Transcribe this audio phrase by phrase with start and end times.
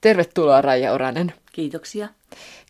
[0.00, 1.32] Tervetuloa Raija Oranen.
[1.52, 2.08] Kiitoksia.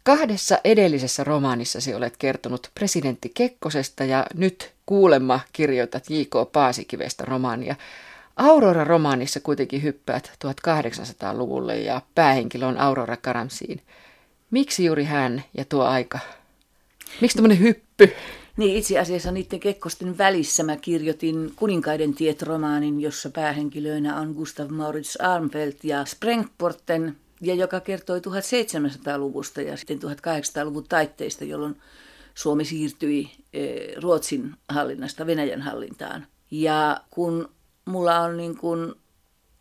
[0.03, 6.52] Kahdessa edellisessä romaanissasi olet kertonut presidentti Kekkosesta ja nyt kuulemma kirjoitat J.K.
[6.52, 7.76] Paasikivestä romaania.
[8.36, 13.82] Aurora-romaanissa kuitenkin hyppäät 1800-luvulle ja päähenkilö on Aurora Karamsiin.
[14.50, 16.18] Miksi juuri hän ja tuo aika?
[17.20, 18.14] Miksi tämmöinen hyppy?
[18.59, 25.16] Niin, itse asiassa niiden Kekkosten välissä mä kirjoitin Kuninkaiden tiet-romaanin, jossa päähenkilöinä on Gustav Maurits
[25.20, 31.76] Armfeldt ja Sprengporten, ja joka kertoi 1700-luvusta ja sitten 1800-luvun taitteista, jolloin
[32.34, 36.27] Suomi siirtyi eh, Ruotsin hallinnasta Venäjän hallintaan.
[36.51, 37.48] Ja kun
[37.84, 38.95] mulla on niin kuin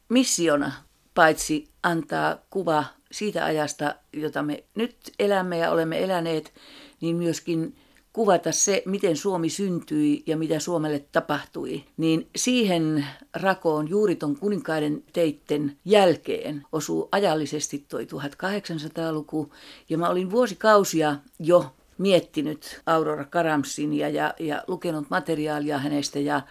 [0.10, 0.72] missiona
[1.14, 6.54] paitsi antaa kuva siitä ajasta, jota me nyt elämme ja olemme eläneet,
[7.02, 7.76] niin myöskin
[8.18, 15.04] kuvata se, miten Suomi syntyi ja mitä Suomelle tapahtui, niin siihen rakoon juuri ton kuninkaiden
[15.14, 19.54] teitten jälkeen osuu ajallisesti toi 1800-luku.
[19.90, 26.42] Ja mä olin vuosikausia jo miettinyt Aurora Karamsin ja, ja, ja lukenut materiaalia hänestä ja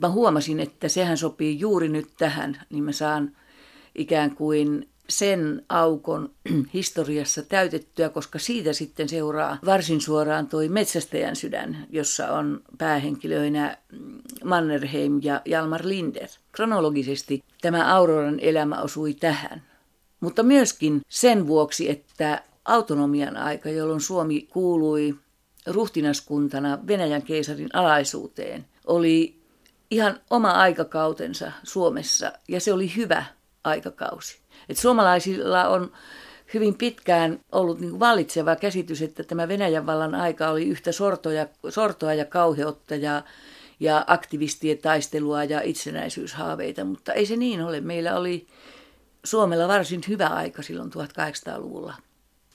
[0.00, 3.36] mä huomasin, että sehän sopii juuri nyt tähän, niin mä saan
[3.94, 6.30] ikään kuin sen aukon
[6.74, 13.78] historiassa täytettyä, koska siitä sitten seuraa varsin suoraan toi Metsästäjän sydän, jossa on päähenkilöinä
[14.44, 16.28] Mannerheim ja Jalmar Linder.
[16.52, 19.62] Kronologisesti tämä Auroran elämä osui tähän.
[20.20, 25.14] Mutta myöskin sen vuoksi, että autonomian aika, jolloin Suomi kuului
[25.66, 29.42] ruhtinaskuntana Venäjän keisarin alaisuuteen, oli
[29.90, 33.24] ihan oma aikakautensa Suomessa ja se oli hyvä
[33.64, 34.41] aikakausi.
[34.72, 35.92] Et suomalaisilla on
[36.54, 42.14] hyvin pitkään ollut niin vallitseva käsitys, että tämä Venäjän vallan aika oli yhtä sortoja, sortoa
[42.14, 43.22] ja kauheutta ja,
[43.80, 47.80] ja aktivistien taistelua ja itsenäisyyshaaveita, mutta ei se niin ole.
[47.80, 48.46] Meillä oli
[49.24, 51.94] Suomella varsin hyvä aika silloin 1800-luvulla.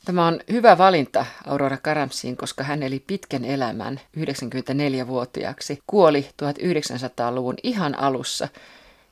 [0.05, 5.79] Tämä on hyvä valinta Aurora Karamsiin, koska hän eli pitkän elämän 94-vuotiaaksi.
[5.87, 8.47] Kuoli 1900-luvun ihan alussa.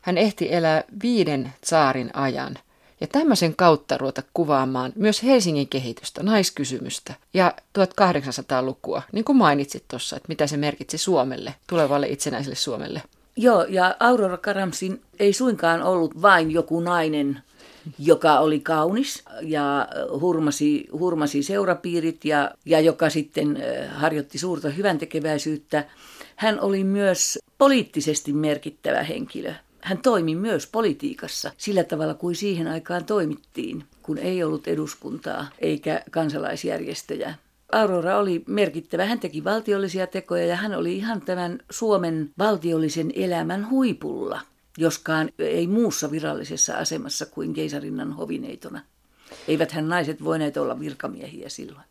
[0.02, 2.58] Hän ehti elää viiden saarin ajan.
[3.02, 10.16] Ja tämmöisen kautta ruveta kuvaamaan myös Helsingin kehitystä, naiskysymystä ja 1800-lukua, niin kuin mainitsit tuossa,
[10.16, 13.02] että mitä se merkitsi Suomelle, tulevalle itsenäiselle Suomelle.
[13.38, 17.42] Joo, ja Aurora Karamsin ei suinkaan ollut vain joku nainen,
[18.00, 19.88] joka oli kaunis ja
[20.20, 23.58] hurmasi, hurmasi seurapiirit ja, ja joka sitten
[23.90, 25.86] harjoitti suurta hyväntekeväisyyttä.
[26.36, 29.54] Hän oli myös poliittisesti merkittävä henkilö.
[29.86, 36.04] Hän toimi myös politiikassa sillä tavalla kuin siihen aikaan toimittiin, kun ei ollut eduskuntaa eikä
[36.12, 37.36] kansalaisjärjestöjä.
[37.72, 39.06] Aurora oli merkittävä.
[39.06, 44.42] Hän teki valtiollisia tekoja ja hän oli ihan tämän Suomen valtiollisen elämän huipulla,
[44.78, 48.82] joskaan ei muussa virallisessa asemassa kuin keisarinnan hovineitona.
[49.48, 51.86] Eivät hän naiset voineet olla virkamiehiä silloin.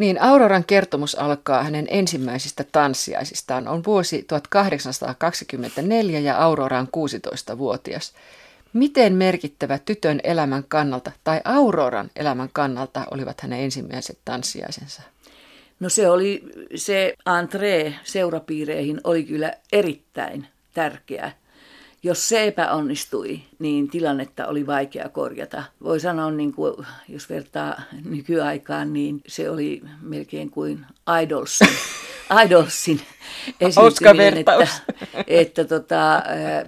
[0.00, 3.68] Niin, Auroran kertomus alkaa hänen ensimmäisistä tanssiaisistaan.
[3.68, 8.12] On vuosi 1824 ja Aurora on 16-vuotias.
[8.72, 15.02] Miten merkittävä tytön elämän kannalta tai Auroran elämän kannalta olivat hänen ensimmäiset tanssiaisensa?
[15.80, 16.44] No se oli,
[16.74, 21.32] se entree seurapiireihin oli kyllä erittäin tärkeä
[22.02, 25.62] jos se epäonnistui, niin tilannetta oli vaikea korjata.
[25.82, 30.86] Voi sanoa, niin kuin, jos vertaa nykyaikaan, niin se oli melkein kuin
[31.22, 31.68] Idolsin,
[32.44, 33.00] Idolsin
[33.60, 34.68] esiintyminen, että,
[35.26, 36.22] että tota,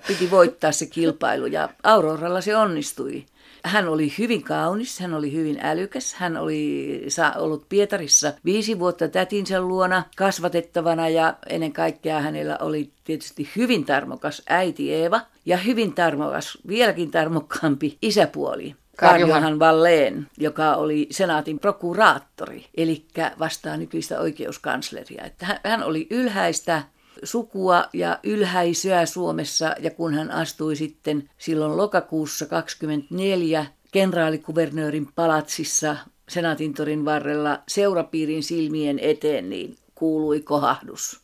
[0.06, 3.24] piti voittaa se kilpailu ja Auroralla se onnistui.
[3.64, 7.06] Hän oli hyvin kaunis, hän oli hyvin älykäs, hän oli
[7.36, 14.42] ollut Pietarissa viisi vuotta tätinsä luona kasvatettavana ja ennen kaikkea hänellä oli tietysti hyvin tarmokas
[14.48, 18.74] äiti Eeva ja hyvin tarmokas, vieläkin tarmokkaampi isäpuoli.
[18.96, 23.04] Karjohan Valleen, joka oli senaatin prokuraattori, eli
[23.38, 25.24] vastaa nykyistä oikeuskansleria.
[25.24, 26.82] Että hän oli ylhäistä
[27.22, 35.96] sukua ja ylhäisöä Suomessa ja kun hän astui sitten silloin lokakuussa 24 kenraalikuvernöörin palatsissa
[36.28, 41.20] Senaatintorin varrella seurapiirin silmien eteen, niin kuului kohahdus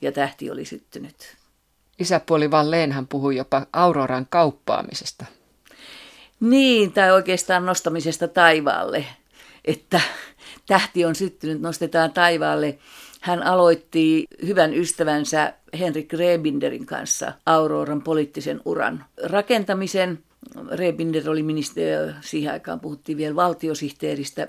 [0.00, 1.36] ja tähti oli syttynyt.
[1.98, 5.24] Isäpuoli Valleen hän puhui jopa Auroran kauppaamisesta.
[6.40, 9.04] Niin, tai oikeastaan nostamisesta taivaalle,
[9.64, 10.00] että
[10.66, 12.78] tähti on syttynyt, nostetaan taivaalle.
[13.26, 20.18] Hän aloitti hyvän ystävänsä Henrik Rebinderin kanssa Auroran poliittisen uran rakentamisen.
[20.70, 24.48] Rebinder oli ministeri, siihen aikaan puhuttiin vielä valtiosihteeristä,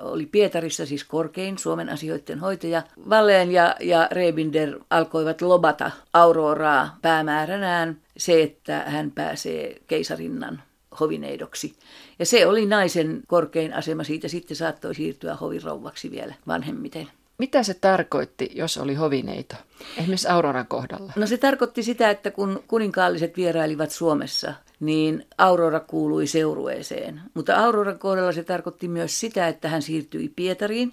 [0.00, 2.82] oli Pietarissa siis korkein Suomen asioiden hoitaja.
[3.08, 10.62] Valleen ja, ja Rebinder alkoivat lobata Auroraa päämääränään se, että hän pääsee keisarinnan
[11.00, 11.74] hovineidoksi.
[12.18, 17.08] Ja se oli naisen korkein asema, siitä sitten saattoi siirtyä hovirouvaksi vielä vanhemmiten.
[17.38, 19.54] Mitä se tarkoitti, jos oli hovineito,
[19.98, 21.12] esimerkiksi Auroran kohdalla?
[21.16, 27.20] No se tarkoitti sitä, että kun kuninkaalliset vierailivat Suomessa, niin Aurora kuului seurueeseen.
[27.34, 30.92] Mutta Auroran kohdalla se tarkoitti myös sitä, että hän siirtyi Pietariin.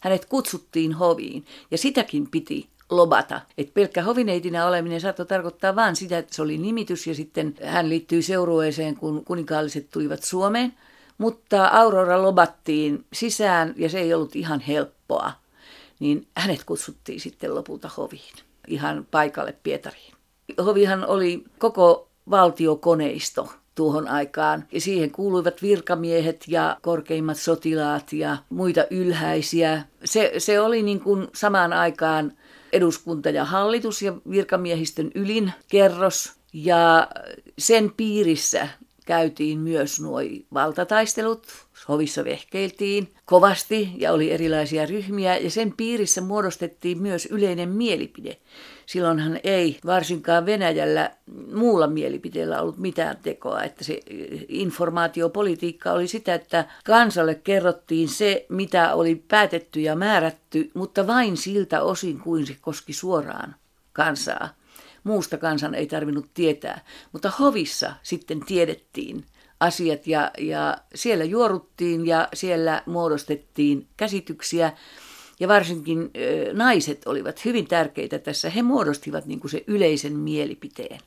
[0.00, 3.40] Hänet kutsuttiin hoviin ja sitäkin piti lobata.
[3.58, 7.88] Et pelkkä hovineitinä oleminen saattoi tarkoittaa vain sitä, että se oli nimitys ja sitten hän
[7.88, 10.74] liittyi seurueeseen, kun kuninkaalliset tulivat Suomeen.
[11.18, 15.32] Mutta Aurora lobattiin sisään ja se ei ollut ihan helppoa.
[16.04, 18.34] Niin hänet kutsuttiin sitten lopulta hoviin,
[18.68, 20.14] ihan paikalle Pietariin.
[20.64, 24.64] Hovihan oli koko valtiokoneisto tuohon aikaan.
[24.72, 29.82] Ja siihen kuuluivat virkamiehet ja korkeimmat sotilaat ja muita ylhäisiä.
[30.04, 32.32] Se, se oli niin kuin samaan aikaan
[32.72, 36.32] eduskunta ja hallitus ja virkamiehistön ylin kerros.
[36.52, 37.08] Ja
[37.58, 38.68] sen piirissä
[39.04, 40.18] käytiin myös nuo
[40.54, 41.46] valtataistelut,
[41.88, 48.36] hovissa vehkeiltiin kovasti ja oli erilaisia ryhmiä ja sen piirissä muodostettiin myös yleinen mielipide.
[48.86, 51.10] Silloinhan ei varsinkaan Venäjällä
[51.54, 54.00] muulla mielipiteellä ollut mitään tekoa, että se
[54.48, 61.82] informaatiopolitiikka oli sitä, että kansalle kerrottiin se, mitä oli päätetty ja määrätty, mutta vain siltä
[61.82, 63.54] osin kuin se koski suoraan
[63.92, 64.48] kansaa.
[65.04, 69.24] Muusta kansan ei tarvinnut tietää, mutta hovissa sitten tiedettiin
[69.60, 74.72] asiat ja, ja siellä juoruttiin ja siellä muodostettiin käsityksiä.
[75.40, 76.10] Ja varsinkin
[76.52, 78.50] naiset olivat hyvin tärkeitä tässä.
[78.50, 81.00] He muodostivat niin kuin se yleisen mielipiteen.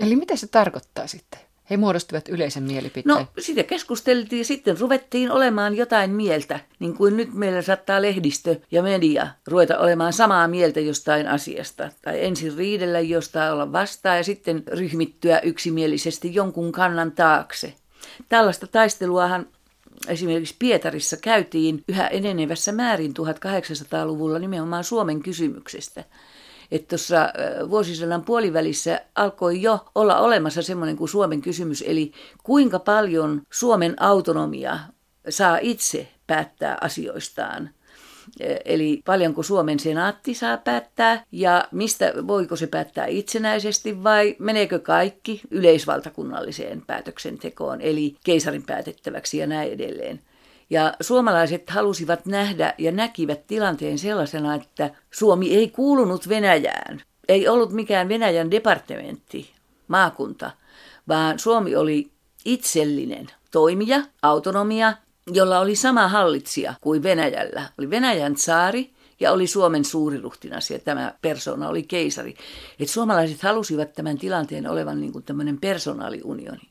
[0.00, 1.40] Eli mitä se tarkoittaa sitten?
[1.70, 3.16] He muodostivat yleisen mielipiteen.
[3.16, 6.60] No, sitä keskusteltiin ja sitten ruvettiin olemaan jotain mieltä.
[6.78, 11.90] Niin kuin nyt meillä saattaa lehdistö ja media ruveta olemaan samaa mieltä jostain asiasta.
[12.02, 17.74] Tai ensin riidellä jostain olla vastaan ja sitten ryhmittyä yksimielisesti jonkun kannan taakse.
[18.28, 19.46] Tällaista taisteluahan
[20.08, 26.04] esimerkiksi Pietarissa käytiin yhä enenevässä määrin 1800-luvulla nimenomaan Suomen kysymyksestä.
[26.70, 27.28] Että tuossa
[27.70, 32.12] vuosisadan puolivälissä alkoi jo olla olemassa semmoinen kuin Suomen kysymys, eli
[32.42, 34.78] kuinka paljon Suomen autonomia
[35.28, 37.70] saa itse päättää asioistaan.
[38.64, 45.40] Eli paljonko Suomen senaatti saa päättää ja mistä voiko se päättää itsenäisesti vai meneekö kaikki
[45.50, 50.20] yleisvaltakunnalliseen päätöksentekoon, eli keisarin päätettäväksi ja näin edelleen.
[50.70, 57.02] Ja suomalaiset halusivat nähdä ja näkivät tilanteen sellaisena, että Suomi ei kuulunut Venäjään.
[57.28, 59.50] Ei ollut mikään Venäjän departementti,
[59.88, 60.50] maakunta,
[61.08, 62.10] vaan Suomi oli
[62.44, 64.94] itsellinen toimija, autonomia,
[65.32, 67.62] jolla oli sama hallitsija kuin Venäjällä.
[67.78, 72.34] Oli Venäjän saari ja oli Suomen suuriruhtinas ja tämä persona oli keisari.
[72.80, 76.68] Et suomalaiset halusivat tämän tilanteen olevan niin kuin tämmöinen personaaliunioni.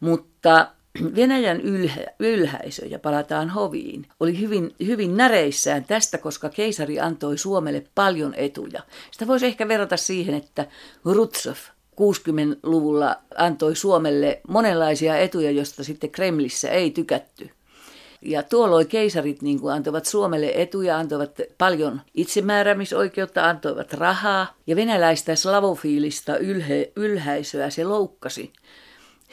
[0.00, 0.66] Mutta
[1.16, 7.84] Venäjän ylhä, ylhäisö, ja palataan hoviin, oli hyvin, hyvin näreissään tästä, koska keisari antoi Suomelle
[7.94, 8.82] paljon etuja.
[9.10, 10.66] Sitä voisi ehkä verrata siihen, että
[11.04, 11.56] Rutsov
[12.00, 17.50] 60-luvulla antoi Suomelle monenlaisia etuja, joista sitten Kremlissä ei tykätty.
[18.22, 24.54] Ja tuolloin keisarit niin kuin antoivat Suomelle etuja, antoivat paljon itsemääräämisoikeutta, antoivat rahaa.
[24.66, 28.52] Ja venäläistä slavofiilista ylhe, ylhäisöä se loukkasi.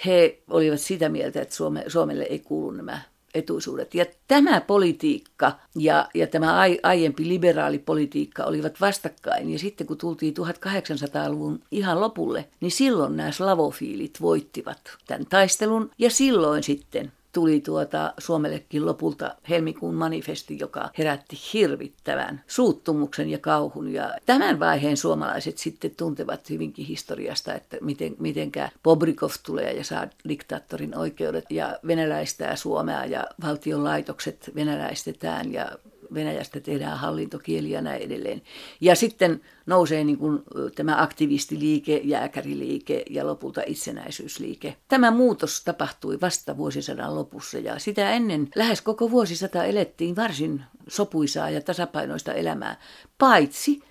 [0.06, 3.02] He olivat sitä mieltä, että Suome, Suomelle ei kuulu nämä
[3.34, 3.96] etuisuudet.
[3.96, 9.50] Ja tämä politiikka ja, ja tämä ai, aiempi liberaalipolitiikka olivat vastakkain.
[9.50, 15.92] Ja sitten kun tultiin 1800-luvun ihan lopulle, niin silloin nämä slavofiilit voittivat tämän taistelun.
[15.98, 23.94] Ja silloin sitten tuli tuota Suomellekin lopulta helmikuun manifesti, joka herätti hirvittävän suuttumuksen ja kauhun.
[23.94, 30.08] Ja tämän vaiheen suomalaiset sitten tuntevat hyvinkin historiasta, että miten, mitenkä Bobrikov tulee ja saa
[30.30, 35.72] diktaattorin oikeudet ja venäläistää Suomea ja valtion laitokset venäläistetään ja
[36.14, 38.42] Venäjästä tehdään hallintokieli ja näin edelleen.
[38.82, 40.44] Ja sitten nousee niin kuin
[40.76, 44.76] tämä aktivistiliike, jääkäriliike ja lopulta itsenäisyysliike.
[44.88, 51.50] Tämä muutos tapahtui vasta vuosisadan lopussa ja sitä ennen lähes koko vuosisata elettiin varsin sopuisaa
[51.50, 52.80] ja tasapainoista elämää,
[53.18, 53.82] paitsi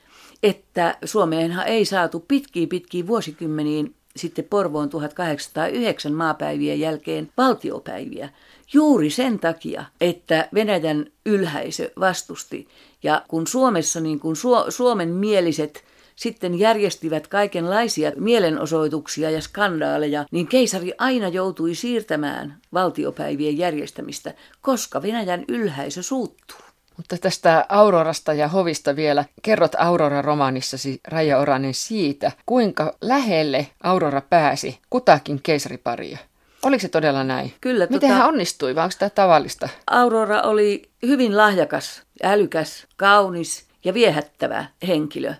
[0.43, 8.29] että Suomeenhan ei saatu pitkiin pitkiin vuosikymmeniin sitten Porvoon 1809 maapäivien jälkeen valtiopäiviä,
[8.73, 12.69] juuri sen takia, että Venäjän ylhäisö vastusti.
[13.03, 15.85] Ja kun Suomessa niin kun Su- Suomen mieliset
[16.17, 25.45] sitten järjestivät kaikenlaisia mielenosoituksia ja skandaaleja, niin keisari aina joutui siirtämään valtiopäivien järjestämistä, koska Venäjän
[25.49, 26.59] ylhäisö suuttuu.
[26.97, 29.25] Mutta tästä Aurorasta ja Hovista vielä.
[29.43, 36.19] Kerrot Aurora-romaanissasi Raija Oranen siitä, kuinka lähelle Aurora pääsi kutakin keisariparia.
[36.63, 37.55] Oliko se todella näin?
[37.61, 37.85] Kyllä.
[37.85, 39.69] Miten tota, hän onnistui, vai onko tämä tavallista?
[39.91, 45.35] Aurora oli hyvin lahjakas, älykäs, kaunis ja viehättävä henkilö.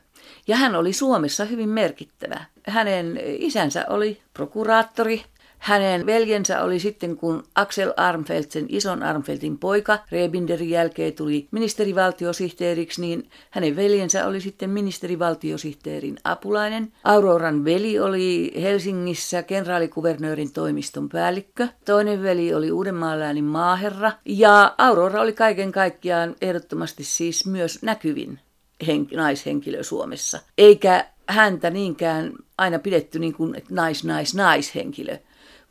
[0.47, 2.45] Ja hän oli Suomessa hyvin merkittävä.
[2.67, 5.25] Hänen isänsä oli prokuraattori,
[5.59, 13.01] hänen veljensä oli sitten, kun Axel Armfeldt, sen ison Armfeldtin poika, Rebinderin jälkeen tuli ministerivaltiosihteeriksi,
[13.01, 16.93] niin hänen veljensä oli sitten ministerivaltiosihteerin apulainen.
[17.05, 21.69] Auroran veli oli Helsingissä kenraalikuvernöörin toimiston päällikkö.
[21.85, 24.13] Toinen veli oli Uudenmaan maaherra.
[24.25, 28.41] Ja Aurora oli kaiken kaikkiaan ehdottomasti siis myös näkyvin
[28.85, 30.41] henk- naishenkilö Suomessa.
[30.59, 35.19] Eikä häntä niinkään aina pidetty niin kuin nais, nais, naishenkilö,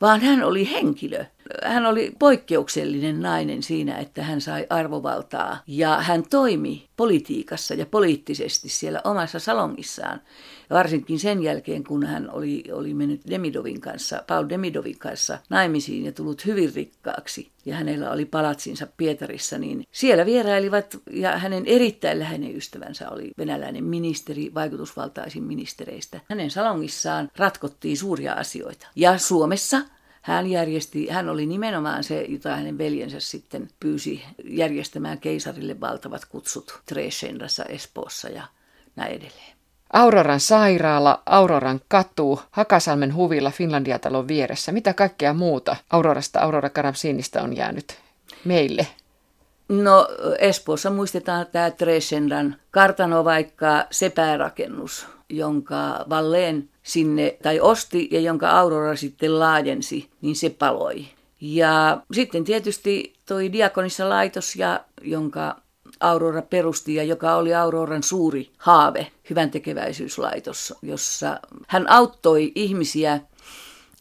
[0.01, 1.25] vaan hän oli henkilö.
[1.63, 8.69] Hän oli poikkeuksellinen nainen siinä, että hän sai arvovaltaa ja hän toimi politiikassa ja poliittisesti
[8.69, 10.21] siellä omassa salongissaan.
[10.69, 16.11] Varsinkin sen jälkeen, kun hän oli, oli mennyt Demidovin kanssa, Paul Demidovin kanssa naimisiin ja
[16.11, 17.51] tullut hyvin rikkaaksi.
[17.65, 23.83] Ja hänellä oli palatsinsa Pietarissa, niin siellä vierailivat ja hänen erittäin läheinen ystävänsä oli venäläinen
[23.83, 26.21] ministeri, vaikutusvaltaisin ministereistä.
[26.29, 28.87] Hänen salongissaan ratkottiin suuria asioita.
[28.95, 29.81] Ja Suomessa
[30.27, 36.79] hän järjesti, hän oli nimenomaan se, jota hänen veljensä sitten pyysi järjestämään keisarille valtavat kutsut
[36.85, 38.43] Tresenrassa, Espoossa ja
[38.95, 39.57] näin edelleen.
[39.93, 44.71] Auroran sairaala, Auroran katu, Hakasalmen huvilla Finlandiatalon vieressä.
[44.71, 47.99] Mitä kaikkea muuta Aurorasta, Aurora Karamsiinista on jäänyt
[48.45, 48.87] meille?
[49.69, 50.07] No
[50.39, 58.49] Espoossa muistetaan tämä Tresenran kartano vaikka se päärakennus, jonka Valleen sinne tai osti ja jonka
[58.49, 61.05] Aurora sitten laajensi, niin se paloi.
[61.41, 65.55] Ja sitten tietysti toi Diakonissa laitos, ja, jonka
[65.99, 73.19] Aurora perusti ja joka oli Auroran suuri haave, hyvän tekeväisyyslaitos, jossa hän auttoi ihmisiä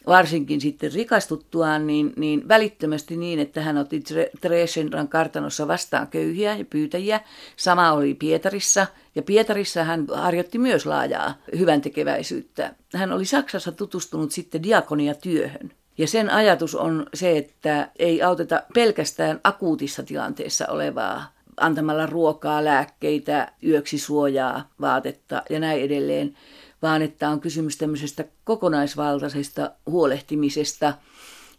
[0.07, 4.03] varsinkin sitten rikastuttuaan, niin, niin välittömästi niin, että hän otti
[4.41, 7.21] Tresenran kartanossa vastaan köyhiä ja pyytäjiä.
[7.57, 12.75] Sama oli Pietarissa, ja Pietarissa hän harjoitti myös laajaa hyvän tekeväisyyttä.
[12.95, 15.73] Hän oli Saksassa tutustunut sitten diakoniatyöhön.
[15.99, 23.53] Ja sen ajatus on se, että ei auteta pelkästään akuutissa tilanteessa olevaa antamalla ruokaa, lääkkeitä,
[23.65, 26.37] yöksi suojaa, vaatetta ja näin edelleen,
[26.83, 30.95] vaan että on kysymys tämmöisestä kokonaisvaltaisesta huolehtimisesta,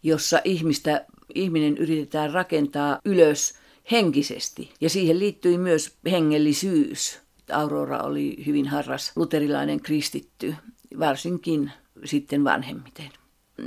[0.03, 1.05] jossa ihmistä,
[1.35, 3.53] ihminen yritetään rakentaa ylös
[3.91, 4.71] henkisesti.
[4.81, 7.19] Ja siihen liittyi myös hengellisyys.
[7.51, 10.55] Aurora oli hyvin harras luterilainen kristitty,
[10.99, 11.71] varsinkin
[12.05, 13.09] sitten vanhemmiten.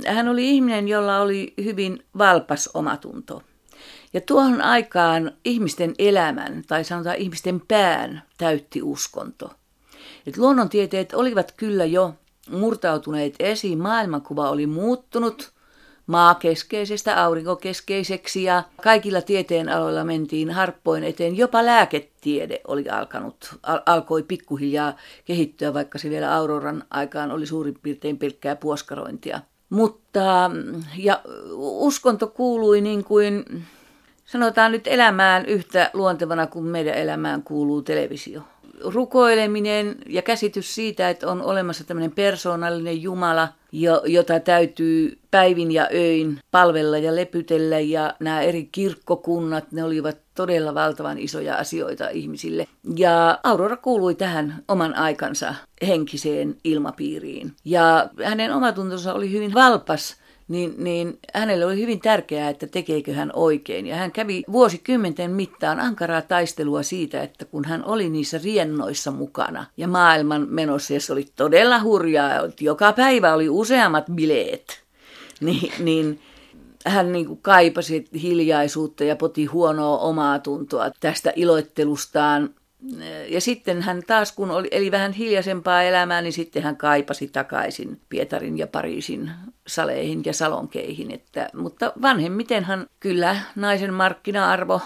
[0.07, 3.43] Hän oli ihminen, jolla oli hyvin valpas omatunto.
[4.13, 9.51] Ja tuohon aikaan ihmisten elämän, tai sanotaan ihmisten pään, täytti uskonto.
[10.27, 12.13] Et luonnontieteet olivat kyllä jo
[12.49, 15.51] murtautuneet esiin, maailmankuva oli muuttunut
[16.07, 21.37] maakeskeisestä aurinkokeskeiseksi ja kaikilla tieteen aloilla mentiin harppoin eteen.
[21.37, 27.79] Jopa lääketiede oli alkanut, al- alkoi pikkuhiljaa kehittyä, vaikka se vielä Auroran aikaan oli suurin
[27.81, 29.39] piirtein pelkkää puoskarointia.
[29.69, 30.51] Mutta
[30.97, 31.21] ja
[31.57, 33.45] uskonto kuului niin kuin
[34.25, 38.41] sanotaan nyt elämään yhtä luontevana kuin meidän elämään kuuluu televisio.
[38.83, 43.47] Rukoileminen ja käsitys siitä, että on olemassa tämmöinen persoonallinen Jumala,
[44.05, 50.73] jota täytyy päivin ja öin palvella ja lepytellä ja nämä eri kirkkokunnat, ne olivat todella
[50.75, 52.67] valtavan isoja asioita ihmisille.
[52.95, 55.55] Ja Aurora kuului tähän oman aikansa
[55.87, 57.53] henkiseen ilmapiiriin.
[57.65, 60.20] Ja hänen omatuntonsa oli hyvin valpas
[60.51, 63.87] niin, niin hänelle oli hyvin tärkeää, että tekeekö hän oikein.
[63.87, 69.65] Ja hän kävi vuosikymmenten mittaan ankaraa taistelua siitä, että kun hän oli niissä riennoissa mukana
[69.77, 74.83] ja maailman menossa, ja se oli todella hurjaa, että joka päivä oli useammat bileet,
[75.41, 76.19] niin, niin
[76.85, 82.49] hän niin kuin kaipasi hiljaisuutta ja poti huonoa omaa tuntoa tästä iloittelustaan
[83.27, 87.99] ja sitten hän taas, kun oli, eli vähän hiljaisempaa elämää, niin sitten hän kaipasi takaisin
[88.09, 89.31] Pietarin ja Pariisin
[89.67, 91.11] saleihin ja salonkeihin.
[91.11, 94.81] Että, mutta vanhemmittenhan kyllä naisen markkina-arvo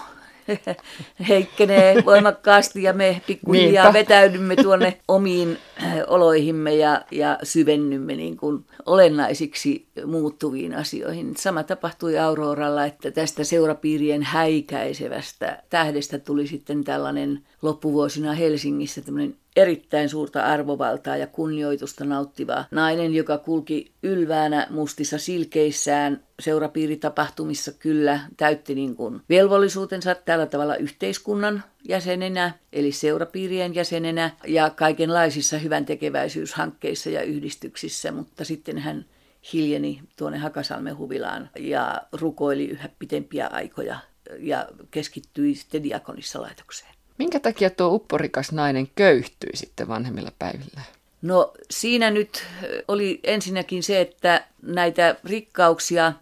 [1.28, 5.58] heikkenee voimakkaasti ja me pikkuhiljaa vetäydymme tuonne omiin
[6.06, 11.36] oloihimme ja, ja syvennymme niin kuin olennaisiksi muuttuviin asioihin.
[11.36, 20.08] Sama tapahtui Auroralla, että tästä seurapiirien häikäisevästä tähdestä tuli sitten tällainen loppuvuosina Helsingissä tämmöinen erittäin
[20.08, 28.96] suurta arvovaltaa ja kunnioitusta nauttiva nainen, joka kulki ylväänä mustissa silkeissään seurapiiritapahtumissa kyllä täytti niin
[28.96, 38.12] kuin velvollisuutensa tällä tavalla yhteiskunnan jäsenenä, eli seurapiirien jäsenenä ja kaikenlaisissa hyvän tekeväisyyshankkeissa ja yhdistyksissä,
[38.12, 39.04] mutta sitten hän
[39.52, 43.98] hiljeni tuonne Hakasalmen huvilaan ja rukoili yhä pitempiä aikoja
[44.38, 46.94] ja keskittyi sitten diakonissa laitokseen.
[47.18, 50.80] Minkä takia tuo upporikas nainen köyhtyi sitten vanhemmilla päivillä?
[51.22, 52.44] No siinä nyt
[52.88, 56.12] oli ensinnäkin se, että näitä rikkauksia,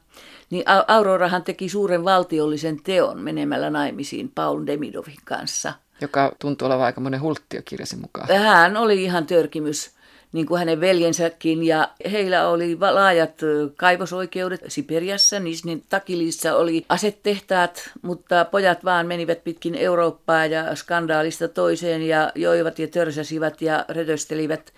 [0.55, 5.73] niin Aurorahan teki suuren valtiollisen teon menemällä naimisiin Paul Demidovin kanssa.
[6.01, 8.29] Joka tuntuu olevan aika monen hulttiokirjasi mukaan.
[8.39, 9.91] Hän oli ihan törkimys
[10.33, 13.41] niin kuin hänen veljensäkin, ja heillä oli laajat
[13.77, 22.03] kaivosoikeudet Siperiassa, niin Takilissa oli asetehtaat, mutta pojat vaan menivät pitkin Eurooppaa ja skandaalista toiseen
[22.03, 24.73] ja joivat ja törsäsivät ja rötöstelivät.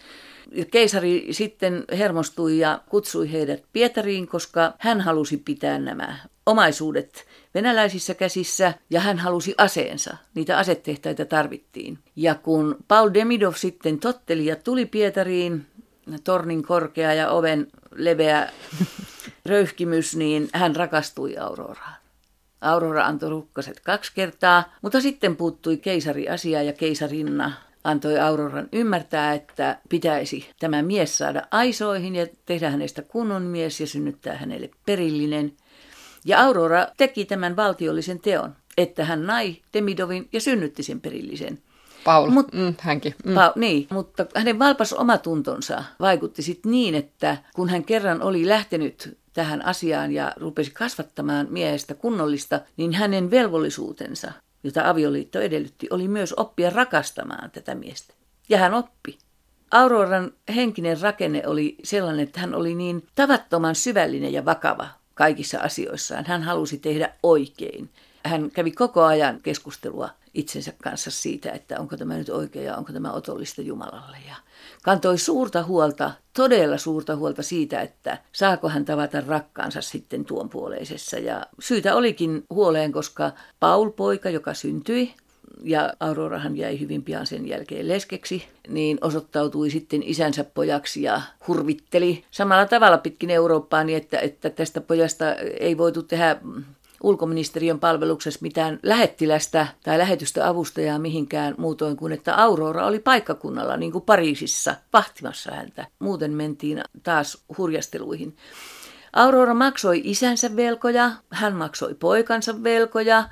[0.70, 8.74] Keisari sitten hermostui ja kutsui heidät Pietariin, koska hän halusi pitää nämä omaisuudet venäläisissä käsissä
[8.90, 10.16] ja hän halusi aseensa.
[10.34, 11.98] Niitä asetehtaita tarvittiin.
[12.16, 15.66] Ja kun Paul Demidov sitten totteli ja tuli Pietariin,
[16.24, 18.52] tornin korkea ja oven leveä
[19.46, 21.96] röyhkimys, niin hän rakastui Auroraan.
[22.60, 27.52] Aurora antoi rukkaset kaksi kertaa, mutta sitten puuttui keisari asia ja keisarinna
[27.86, 33.86] antoi Auroran ymmärtää, että pitäisi tämä mies saada aisoihin ja tehdä hänestä kunnon mies ja
[33.86, 35.52] synnyttää hänelle perillinen–
[36.26, 41.58] ja Aurora teki tämän valtiollisen teon, että hän nai Demidovin ja synnytti sen perillisen.
[42.04, 43.14] Paul, Mut, mm, hänkin.
[43.24, 43.34] Mm.
[43.34, 49.18] Pa, niin, mutta hänen valpas omatuntonsa vaikutti sitten niin, että kun hän kerran oli lähtenyt
[49.32, 56.32] tähän asiaan ja rupesi kasvattamaan miehestä kunnollista, niin hänen velvollisuutensa, jota avioliitto edellytti, oli myös
[56.32, 58.14] oppia rakastamaan tätä miestä.
[58.48, 59.18] Ja hän oppi.
[59.70, 66.24] Auroran henkinen rakenne oli sellainen, että hän oli niin tavattoman syvällinen ja vakava kaikissa asioissaan.
[66.26, 67.90] Hän halusi tehdä oikein.
[68.24, 72.92] Hän kävi koko ajan keskustelua itsensä kanssa siitä, että onko tämä nyt oikein ja onko
[72.92, 74.16] tämä otollista Jumalalle.
[74.28, 74.36] Ja
[74.86, 81.18] kantoi suurta huolta, todella suurta huolta siitä, että saako hän tavata rakkaansa sitten tuon puoleisessa.
[81.18, 85.14] Ja syytä olikin huoleen, koska Paul poika, joka syntyi,
[85.62, 92.24] ja Aurorahan jäi hyvin pian sen jälkeen leskeksi, niin osoittautui sitten isänsä pojaksi ja hurvitteli
[92.30, 96.36] samalla tavalla pitkin Eurooppaa, niin että, että tästä pojasta ei voitu tehdä
[97.02, 103.92] ulkoministeriön palveluksessa mitään lähettilästä tai lähetystä avustajaa mihinkään muutoin kuin, että Aurora oli paikkakunnalla niin
[103.92, 105.86] kuin Pariisissa vahtimassa häntä.
[105.98, 108.36] Muuten mentiin taas hurjasteluihin.
[109.12, 113.24] Aurora maksoi isänsä velkoja, hän maksoi poikansa velkoja,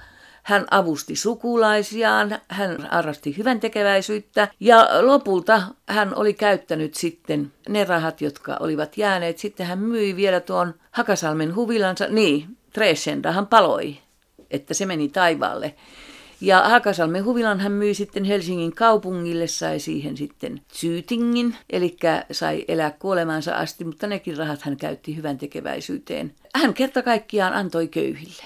[0.42, 8.20] hän avusti sukulaisiaan, hän harrasti hyvän tekeväisyyttä ja lopulta hän oli käyttänyt sitten ne rahat,
[8.20, 9.38] jotka olivat jääneet.
[9.38, 12.06] Sitten hän myi vielä tuon Hakasalmen huvilansa.
[12.06, 13.96] Niin, Tresendahan paloi,
[14.50, 15.74] että se meni taivaalle.
[16.40, 21.96] Ja Hakasalmen huvilan hän myi sitten Helsingin kaupungille, sai siihen sitten syytingin, eli
[22.30, 26.34] sai elää kuolemansa asti, mutta nekin rahat hän käytti hyvän tekeväisyyteen.
[26.54, 28.42] Hän kerta kaikkiaan antoi köyhille.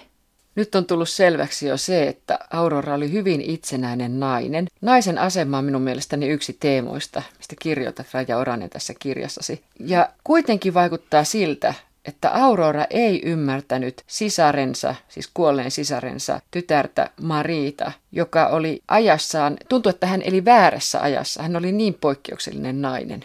[0.54, 4.66] Nyt on tullut selväksi jo se, että Aurora oli hyvin itsenäinen nainen.
[4.80, 9.60] Naisen asema on minun mielestäni yksi teemoista, mistä kirjoitat Raja Oranen tässä kirjassasi.
[9.80, 18.46] Ja kuitenkin vaikuttaa siltä, että Aurora ei ymmärtänyt sisarensa, siis kuolleen sisarensa, tytärtä Mariita, joka
[18.46, 21.42] oli ajassaan, tuntui, että hän eli väärässä ajassa.
[21.42, 23.24] Hän oli niin poikkeuksellinen nainen.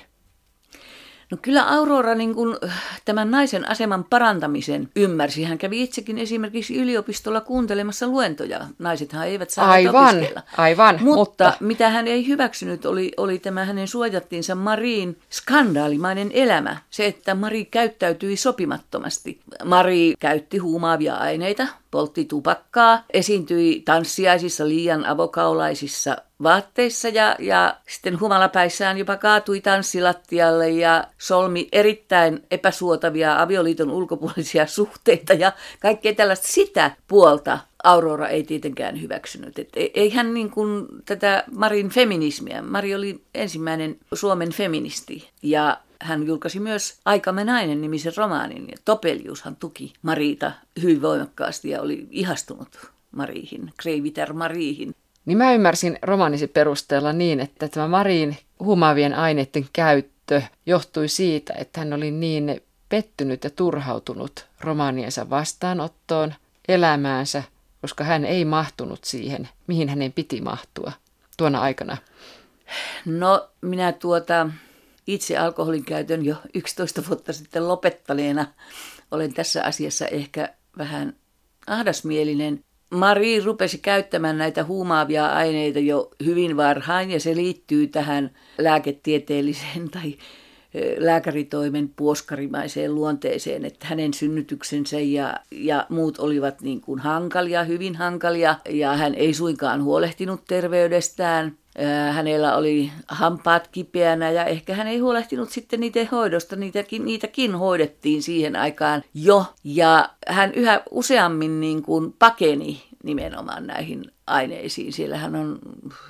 [1.34, 2.58] No kyllä Aurora niin kuin,
[3.06, 5.44] tämän naisen aseman parantamisen ymmärsi.
[5.44, 8.68] Hän kävi itsekin esimerkiksi yliopistolla kuuntelemassa luentoja.
[8.80, 10.42] Naisethan eivät saa aivan, opiskella.
[10.58, 16.78] Aivan, mutta, mutta mitä hän ei hyväksynyt oli, oli tämä hänen suojattiinsa Mariin skandaalimainen elämä.
[16.90, 19.40] Se, että Mari käyttäytyi sopimattomasti.
[19.66, 28.98] Mari käytti huumaavia aineita, poltti tupakkaa, esiintyi tanssiaisissa liian avokaulaisissa vaatteissa ja, ja sitten humalapäissään
[28.98, 37.60] jopa kaatui tanssilattialle ja solmi erittäin epäsuotavia avioliiton ulkopuolisia suhteita ja kaikkea tällaista sitä puolta
[37.84, 39.60] Aurora ei tietenkään hyväksynyt.
[39.60, 42.62] Et ei hän niin kuin tätä Marin feminismiä.
[42.62, 48.68] Mari oli ensimmäinen Suomen feministi ja hän julkaisi myös Aikamme nainen nimisen romaanin.
[48.68, 54.96] Ja Topeliushan tuki Mariita hyvin voimakkaasti ja oli ihastunut Mariihin, Kreiviter Mariihin.
[55.26, 61.80] Niin mä ymmärsin romaanisi perusteella niin, että tämä Mariin humaavien aineiden käyttö johtui siitä, että
[61.80, 66.34] hän oli niin pettynyt ja turhautunut romaaniensa vastaanottoon,
[66.68, 67.44] elämäänsä,
[67.82, 70.92] koska hän ei mahtunut siihen, mihin hänen piti mahtua
[71.38, 71.98] tuona aikana.
[73.06, 74.50] No minä tuota,
[75.08, 78.46] itse alkoholin käytön jo 11 vuotta sitten lopettaneena
[79.12, 81.14] olen tässä asiassa ehkä vähän
[81.68, 82.64] ahdasmielinen.
[82.90, 90.18] Mari rupesi käyttämään näitä huumaavia aineita jo hyvin varhain ja se liittyy tähän lääketieteelliseen tai
[90.98, 98.56] lääkäritoimen puoskarimaiseen luonteeseen, että hänen synnytyksensä ja, ja muut olivat niin kuin hankalia, hyvin hankalia,
[98.70, 101.58] ja hän ei suinkaan huolehtinut terveydestään.
[102.12, 108.24] Hänellä oli hampaat kipeänä ja ehkä hän ei huolehtinut sitten niiden hoidosta, niitäkin, niitäkin hoidettiin
[108.24, 109.46] siihen aikaan jo.
[109.64, 114.94] Ja hän yhä useammin niin kuin pakeni nimenomaan näihin aineisiin.
[114.94, 115.60] Siellähän on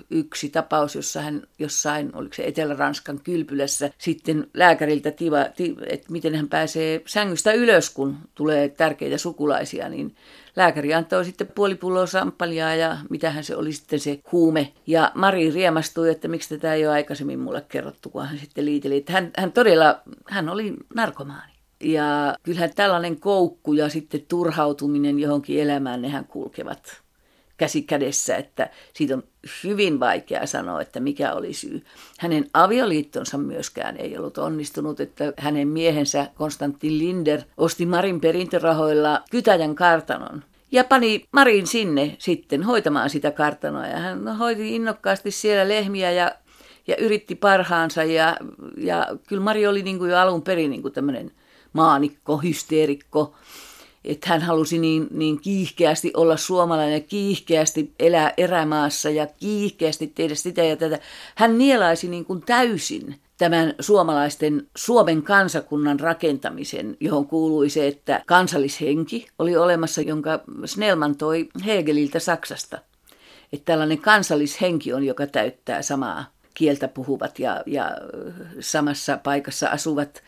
[0.09, 6.35] yksi tapaus, jossa hän jossain, oliko se Etelä-Ranskan kylpylässä, sitten lääkäriltä, tiva, tiva, että miten
[6.35, 10.15] hän pääsee sängystä ylös, kun tulee tärkeitä sukulaisia, niin
[10.55, 14.73] lääkäri antoi sitten puoli pulloa samppalia ja mitähän se oli sitten se huume.
[14.87, 18.97] Ja Mari riemastui, että miksi tätä ei ole aikaisemmin mulle kerrottu, kun hän sitten liiteli.
[18.97, 21.53] Että hän, hän todella, hän oli narkomaani.
[21.79, 27.02] Ja kyllähän tällainen koukku ja sitten turhautuminen johonkin elämään, nehän kulkevat
[27.63, 29.23] käsi kädessä, että siitä on
[29.63, 31.83] hyvin vaikea sanoa, että mikä oli syy.
[32.19, 39.75] Hänen avioliittonsa myöskään ei ollut onnistunut, että hänen miehensä Konstantin Linder osti Marin perintörahoilla Kytäjän
[39.75, 40.43] kartanon.
[40.71, 43.87] Ja pani Marin sinne sitten hoitamaan sitä kartanoa.
[43.87, 46.31] Ja hän hoiti innokkaasti siellä lehmiä ja,
[46.87, 48.03] ja yritti parhaansa.
[48.03, 48.37] Ja,
[48.77, 51.31] ja kyllä Mari oli niin kuin jo alun perin niin kuin tämmöinen
[51.73, 53.35] maanikko, hysteerikko
[54.05, 60.35] että hän halusi niin, niin kiihkeästi olla suomalainen ja kiihkeästi elää erämaassa ja kiihkeästi tehdä
[60.35, 60.99] sitä ja tätä.
[61.35, 69.27] Hän nielaisi niin kuin täysin tämän suomalaisten Suomen kansakunnan rakentamisen, johon kuului se, että kansallishenki
[69.39, 72.77] oli olemassa, jonka Snellman toi Hegeliltä Saksasta.
[73.53, 77.91] Että tällainen kansallishenki on, joka täyttää samaa kieltä puhuvat ja, ja
[78.59, 80.23] samassa paikassa asuvat,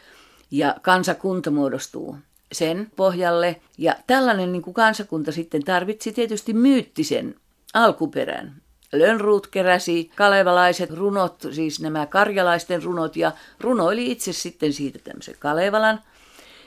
[0.51, 2.17] ja kansakunta muodostuu
[2.57, 3.61] sen pohjalle.
[3.77, 7.35] Ja tällainen niin kuin kansakunta sitten tarvitsi tietysti myyttisen
[7.73, 8.61] alkuperän.
[8.93, 15.99] Lönnruut keräsi kalevalaiset runot, siis nämä karjalaisten runot, ja runoili itse sitten siitä tämmöisen Kalevalan–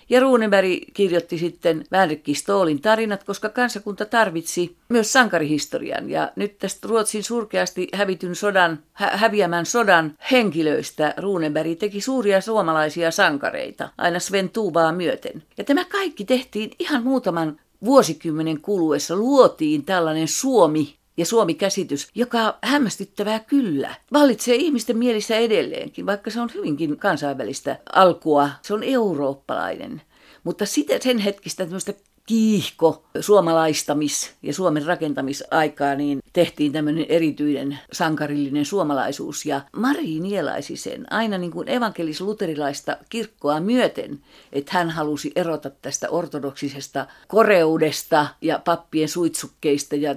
[0.08, 6.10] ja Runeberg kirjoitti sitten Vänrikki Stoolin tarinat, koska kansakunta tarvitsi myös sankarihistorian.
[6.10, 13.10] Ja nyt tästä Ruotsin surkeasti hävityn sodan, hä- häviämän sodan henkilöistä Runeberg teki suuria suomalaisia
[13.10, 15.42] sankareita, aina Sven Tuubaa myöten.
[15.58, 19.16] Ja tämä kaikki tehtiin ihan muutaman vuosikymmenen kuluessa.
[19.16, 26.50] Luotiin tällainen Suomi ja Suomi-käsitys, joka hämmästyttävää kyllä vallitsee ihmisten mielissä edelleenkin, vaikka se on
[26.54, 28.50] hyvinkin kansainvälistä alkua.
[28.62, 30.02] Se on eurooppalainen.
[30.44, 31.94] Mutta sitä, sen hetkistä tämmöistä
[32.26, 39.46] kiihko suomalaistamis- ja Suomen rakentamisaikaa, niin tehtiin tämmöinen erityinen sankarillinen suomalaisuus.
[39.46, 44.20] Ja Mari nielaisi sen aina niin kuin evankelis-luterilaista kirkkoa myöten,
[44.52, 50.14] että hän halusi erota tästä ortodoksisesta koreudesta ja pappien suitsukkeista ja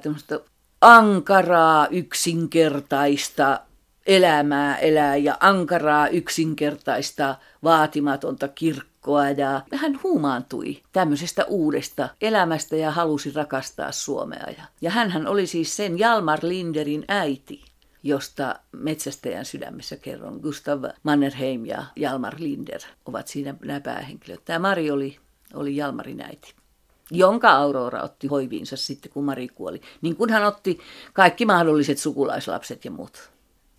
[0.82, 3.60] ankaraa, yksinkertaista
[4.08, 9.30] elämää elää ja ankaraa, yksinkertaista, vaatimatonta kirkkoa.
[9.30, 14.48] Ja hän huumaantui tämmöisestä uudesta elämästä ja halusi rakastaa Suomea.
[14.82, 17.62] Ja hän oli siis sen Jalmar Linderin äiti
[18.04, 20.40] josta Metsästäjän sydämessä kerron.
[20.42, 24.46] Gustav Mannerheim ja Jalmar Linder ovat siinä nämä päähenkilöt.
[24.46, 25.18] Tämä Mari oli,
[25.54, 26.54] oli Jalmarin äiti
[27.12, 29.82] jonka Aurora otti hoiviinsa sitten, kun Mari kuoli.
[30.02, 30.80] Niin kuin hän otti
[31.14, 33.32] kaikki mahdolliset sukulaislapset ja muut.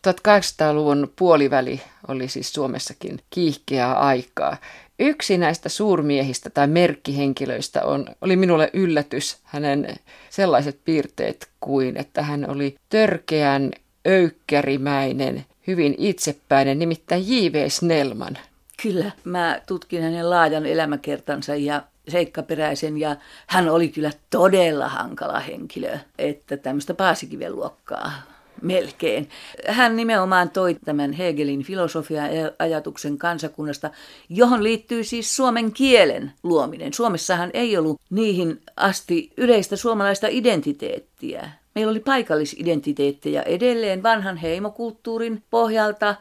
[0.09, 4.57] 1800-luvun puoliväli oli siis Suomessakin kiihkeää aikaa.
[4.99, 9.97] Yksi näistä suurmiehistä tai merkkihenkilöistä on, oli minulle yllätys hänen
[10.31, 13.71] sellaiset piirteet kuin, että hän oli törkeän
[14.07, 17.69] öykkärimäinen, hyvin itsepäinen, nimittäin J.V.
[17.69, 18.39] Snellman.
[18.83, 25.99] Kyllä, mä tutkin hänen laajan elämäkertansa ja seikkaperäisen ja hän oli kyllä todella hankala henkilö,
[26.19, 28.13] että tämmöistä paasikiven luokkaa
[28.63, 29.29] melkein.
[29.69, 33.91] Hän nimenomaan toi tämän Hegelin filosofian ajatuksen kansakunnasta,
[34.29, 36.93] johon liittyy siis suomen kielen luominen.
[36.93, 41.51] Suomessahan ei ollut niihin asti yleistä suomalaista identiteettiä.
[41.75, 46.15] Meillä oli paikallisidentiteettejä edelleen vanhan heimokulttuurin pohjalta,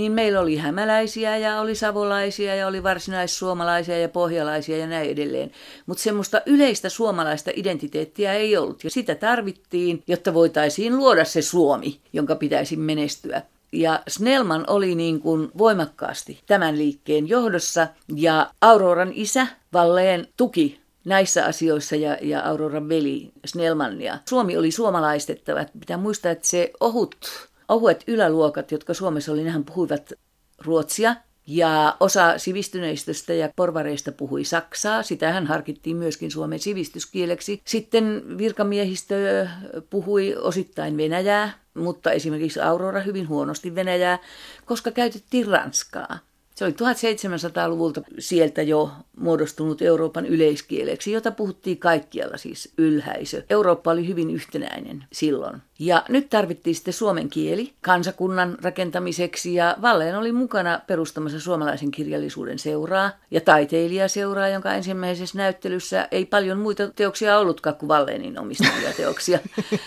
[0.00, 5.50] niin meillä oli hämäläisiä ja oli savolaisia ja oli varsinaissuomalaisia ja pohjalaisia ja näin edelleen.
[5.86, 12.00] Mutta semmoista yleistä suomalaista identiteettiä ei ollut ja sitä tarvittiin, jotta voitaisiin luoda se Suomi,
[12.12, 13.42] jonka pitäisi menestyä.
[13.72, 21.44] Ja Snellman oli niin kuin voimakkaasti tämän liikkeen johdossa ja Auroran isä Valleen tuki näissä
[21.44, 24.18] asioissa ja, ja Auroran veli Snellmania.
[24.28, 25.64] Suomi oli suomalaistettava.
[25.80, 30.12] Pitää muistaa, että se ohut ohuet yläluokat, jotka Suomessa oli, nehän puhuivat
[30.58, 37.62] ruotsia, ja osa sivistyneistöstä ja porvareista puhui saksaa, sitähän harkittiin myöskin Suomen sivistyskieleksi.
[37.64, 39.46] Sitten virkamiehistö
[39.90, 44.18] puhui osittain venäjää, mutta esimerkiksi Aurora hyvin huonosti venäjää,
[44.64, 46.18] koska käytettiin ranskaa.
[46.60, 53.42] Se oli 1700-luvulta sieltä jo muodostunut Euroopan yleiskieleksi, jota puhuttiin kaikkialla siis ylhäisö.
[53.50, 55.62] Eurooppa oli hyvin yhtenäinen silloin.
[55.78, 62.58] Ja nyt tarvittiin sitten suomen kieli kansakunnan rakentamiseksi ja Valleen oli mukana perustamassa suomalaisen kirjallisuuden
[62.58, 69.38] seuraa ja taiteilijaseuraa, jonka ensimmäisessä näyttelyssä ei paljon muita teoksia ollutkaan kuin Valleenin omistamia teoksia.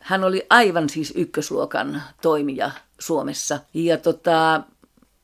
[0.00, 3.58] Hän oli aivan siis ykkösluokan toimija Suomessa.
[3.74, 4.62] Ja tota,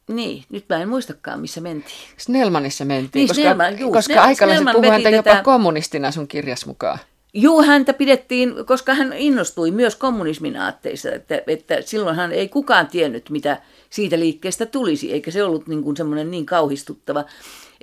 [0.09, 1.99] niin, nyt mä en muistakaan, missä mentiin.
[2.17, 6.11] Snellmanissa mentiin, Niin, koska, Snellman, juu, koska Snell- aikalaiset Snellman veti häntä jopa tätä- kommunistina
[6.11, 6.99] sun kirjas mukaan.
[7.35, 13.31] Juu, häntä pidettiin, koska hän innostui myös kommunismin aatteissa, että, että silloinhan ei kukaan tiennyt,
[13.31, 17.25] mitä siitä liikkeestä tulisi, eikä se ollut niin kuin semmoinen niin kauhistuttava.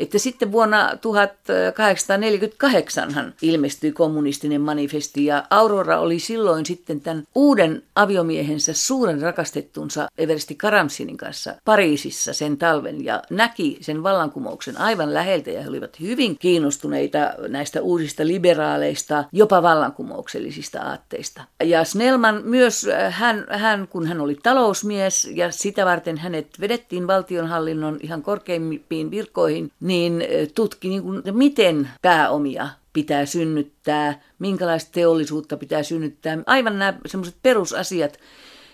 [0.02, 7.84] Että sitten vuonna 1848 hän ilmestyi kommunistinen manifesti ja Aurora oli silloin sitten tämän uuden
[7.96, 15.52] aviomiehensä suuren rakastettunsa Eversti Karamsinin kanssa Pariisissa sen talven ja näki sen vallankumouksen aivan läheltä
[15.52, 21.44] ja he olivat hyvin kiinnostuneita näistä uusista liberaaleista, jopa vallankumouksellisista aatteista.
[21.64, 27.08] Ja Snellman myös, äh, hän, hän, kun hän oli talousmies ja sitä varten hänet vedettiin
[27.08, 35.58] valtionhallinnon ihan korkeimpiin virkoihin, niin äh, tutki, niin kuin, miten pääomia pitää synnyttää, minkälaista teollisuutta
[35.58, 36.38] pitää synnyttää.
[36.46, 38.18] Aivan nämä semmoiset perusasiat,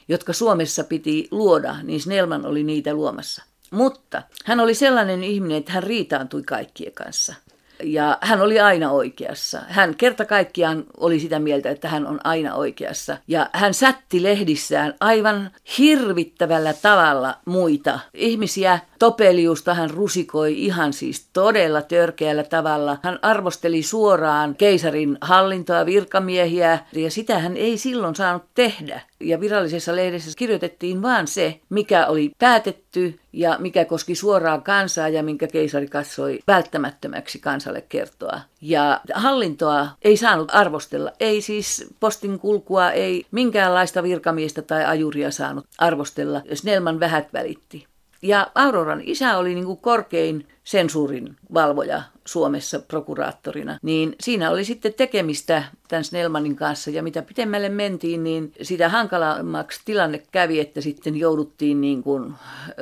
[0.07, 3.43] jotka Suomessa piti luoda, niin Snellman oli niitä luomassa.
[3.71, 7.35] Mutta hän oli sellainen ihminen, että hän riitaantui kaikkien kanssa.
[7.83, 9.61] Ja hän oli aina oikeassa.
[9.67, 13.17] Hän kerta kaikkiaan oli sitä mieltä, että hän on aina oikeassa.
[13.27, 18.79] Ja hän sätti lehdissään aivan hirvittävällä tavalla muita ihmisiä.
[18.99, 22.97] Topeliusta hän rusikoi ihan siis todella törkeällä tavalla.
[23.03, 29.01] Hän arvosteli suoraan keisarin hallintoa, virkamiehiä, ja sitä hän ei silloin saanut tehdä.
[29.19, 35.23] Ja virallisessa lehdessä kirjoitettiin vaan se, mikä oli päätetty ja mikä koski suoraan kansaa ja
[35.23, 38.41] minkä keisari katsoi välttämättömäksi kansalle kertoa.
[38.61, 45.65] Ja hallintoa ei saanut arvostella, ei siis postin kulkua, ei minkäänlaista virkamiestä tai ajuria saanut
[45.77, 46.41] arvostella.
[46.53, 47.87] Snellman vähät välitti.
[48.21, 54.93] Ja Auroran isä oli niin kuin korkein sensuurin valvoja Suomessa prokuraattorina, niin siinä oli sitten
[54.93, 61.15] tekemistä tämän Snellmanin kanssa ja mitä pitemmälle mentiin, niin sitä hankalammaksi tilanne kävi, että sitten
[61.15, 62.33] jouduttiin niin kuin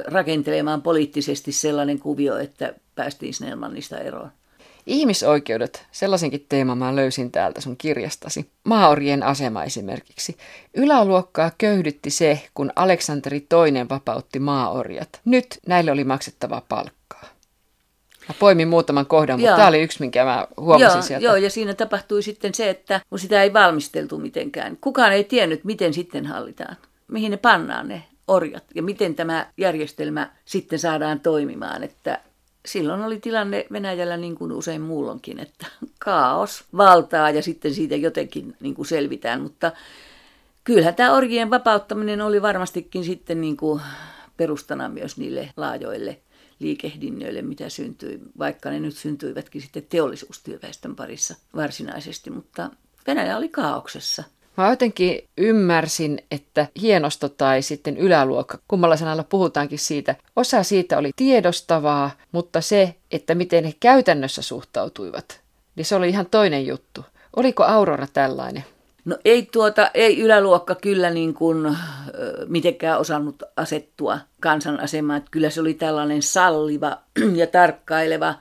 [0.05, 4.31] rakentelemaan poliittisesti sellainen kuvio, että päästiin Snellmanista eroon.
[4.87, 8.49] Ihmisoikeudet, sellaisenkin teeman mä löysin täältä sun kirjastasi.
[8.63, 10.37] Maaorien asema esimerkiksi.
[10.73, 15.21] Yläluokkaa köyhdytti se, kun Aleksanteri II vapautti maaorjat.
[15.25, 17.25] Nyt näille oli maksettava palkkaa.
[18.27, 21.25] Mä poimin muutaman kohdan, mutta tämä oli yksi, minkä mä huomasin Joo, sieltä.
[21.25, 24.77] joo, ja siinä tapahtui sitten se, että kun sitä ei valmisteltu mitenkään.
[24.81, 26.77] Kukaan ei tiennyt, miten sitten hallitaan.
[27.07, 31.83] Mihin ne pannaan ne orjat ja miten tämä järjestelmä sitten saadaan toimimaan.
[31.83, 32.19] Että
[32.65, 35.67] silloin oli tilanne Venäjällä niin kuin usein muulloinkin, että
[35.99, 39.41] kaos valtaa ja sitten siitä jotenkin niin kuin selvitään.
[39.41, 39.71] Mutta
[40.63, 43.81] kyllähän tämä orjien vapauttaminen oli varmastikin sitten niin kuin
[44.37, 46.19] perustana myös niille laajoille
[46.59, 52.69] liikehdinnöille, mitä syntyi, vaikka ne nyt syntyivätkin sitten teollisuustyöväestön parissa varsinaisesti, mutta
[53.07, 54.23] Venäjä oli kaauksessa.
[54.57, 61.11] Mä jotenkin ymmärsin, että hienosto tai sitten yläluokka, kummalla sanalla puhutaankin siitä, osa siitä oli
[61.15, 65.41] tiedostavaa, mutta se, että miten he käytännössä suhtautuivat,
[65.75, 67.05] niin se oli ihan toinen juttu.
[67.35, 68.65] Oliko Aurora tällainen?
[69.05, 71.77] No ei tuota, ei yläluokka kyllä niin kuin,
[72.47, 75.17] mitenkään osannut asettua kansan asemaan.
[75.17, 76.97] Että kyllä se oli tällainen salliva
[77.35, 78.35] ja tarkkaileva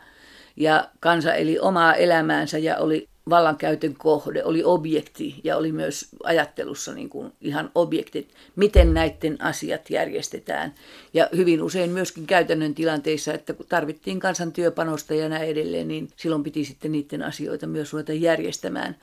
[0.56, 6.94] ja kansa eli omaa elämäänsä ja oli vallankäytön kohde, oli objekti ja oli myös ajattelussa
[6.94, 10.74] niin kuin ihan objektit, miten näiden asiat järjestetään.
[11.14, 16.08] Ja hyvin usein myöskin käytännön tilanteissa, että kun tarvittiin kansan työpanosta ja näin edelleen, niin
[16.16, 18.96] silloin piti sitten niiden asioita myös ruveta järjestämään.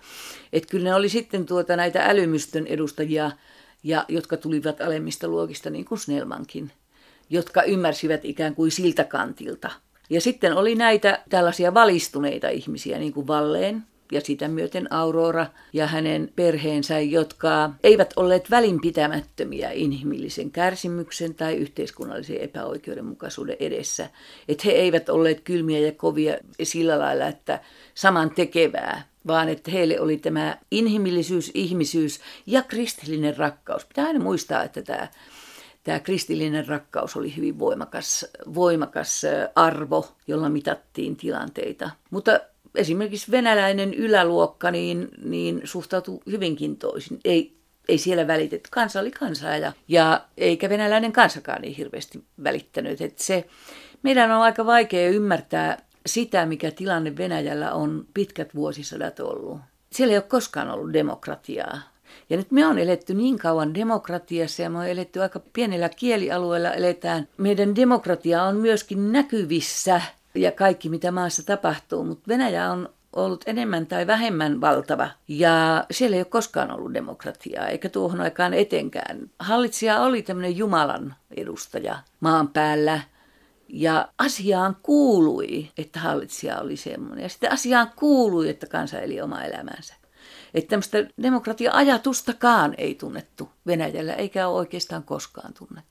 [0.54, 3.32] Että kyllä ne oli sitten tuota näitä älymystön edustajia,
[3.84, 6.72] ja, jotka tulivat alemmista luokista, niin kuin Snellmankin,
[7.30, 9.72] jotka ymmärsivät ikään kuin siltä kantilta.
[10.10, 15.88] Ja sitten oli näitä tällaisia valistuneita ihmisiä, niin kuin Valleen, ja sitä myöten Aurora ja
[15.88, 24.10] hänen perheensä, jotka eivät olleet välinpitämättömiä inhimillisen kärsimyksen tai yhteiskunnallisen epäoikeudenmukaisuuden edessä.
[24.48, 27.60] Että he eivät olleet kylmiä ja kovia sillä lailla, että
[27.96, 33.86] saman tekevää, vaan että heille oli tämä inhimillisyys, ihmisyys ja kristillinen rakkaus.
[33.86, 35.08] Pitää aina muistaa, että tämä
[35.84, 39.22] tämä kristillinen rakkaus oli hyvin voimakas, voimakas
[39.56, 41.90] arvo, jolla mitattiin tilanteita.
[42.10, 42.40] Mutta
[42.76, 47.20] esimerkiksi venäläinen yläluokka niin, niin suhtautui hyvinkin toisin.
[47.26, 47.58] Ei,
[47.90, 48.70] ei siellä välitetty.
[48.72, 53.02] Kansa oli kansaa ja, ja eikä venäläinen kansakaan niin hirveästi välittänyt.
[53.02, 53.46] Että se,
[54.04, 59.60] Meidän on aika vaikea ymmärtää sitä, mikä tilanne Venäjällä on pitkät vuosisadat ollut.
[59.92, 61.80] Siellä ei ole koskaan ollut demokratiaa.
[62.30, 66.74] Ja nyt me on eletty niin kauan demokratiassa ja me on eletty aika pienellä kielialueella
[66.74, 67.28] eletään.
[67.38, 70.02] Meidän demokratia on myöskin näkyvissä
[70.36, 75.10] ja kaikki mitä maassa tapahtuu, mutta Venäjä on ollut enemmän tai vähemmän valtava.
[75.28, 79.30] Ja siellä ei ole koskaan ollut demokratiaa, eikä tuohon aikaan etenkään.
[79.40, 83.02] Hallitsija oli tämmöinen Jumalan edustaja maan päällä.
[83.68, 87.24] Ja asiaan kuului, että hallitsija oli semmoinen.
[87.24, 89.96] Ja sitten asiaan kuului, että kansa eli oma elämänsä.
[90.54, 95.91] Että tämmöistä demokratia-ajatustakaan ei tunnettu Venäjällä, eikä ole oikeastaan koskaan tunnettu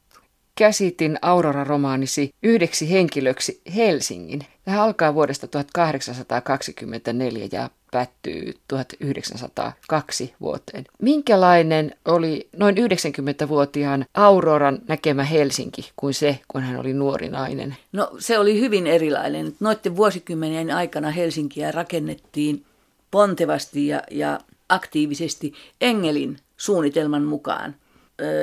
[0.54, 4.40] käsitin Aurora-romaanisi yhdeksi henkilöksi Helsingin.
[4.64, 10.84] Tämä alkaa vuodesta 1824 ja päättyy 1902 vuoteen.
[11.02, 17.76] Minkälainen oli noin 90-vuotiaan Auroran näkemä Helsinki kuin se, kun hän oli nuori nainen?
[17.92, 19.54] No se oli hyvin erilainen.
[19.60, 22.64] Noiden vuosikymmenien aikana Helsinkiä rakennettiin
[23.10, 27.74] pontevasti ja, ja aktiivisesti Engelin suunnitelman mukaan.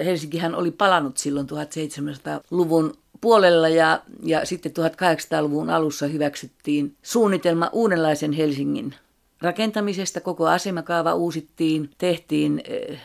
[0.06, 8.96] Helsinkihän oli palannut silloin 1700-luvun puolella ja, ja sitten 1800-luvun alussa hyväksyttiin suunnitelma uudenlaisen Helsingin
[9.42, 10.22] rakentamisesta.
[10.22, 13.00] Koko asemakaava uusittiin, tehtiin äh,